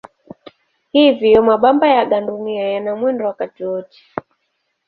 Hivyo 0.91 1.41
mabamba 1.43 1.87
ya 1.95 2.05
gandunia 2.09 2.63
yana 2.73 2.91
mwendo 2.95 3.25
wakati 3.25 3.61
wote. 3.69 3.99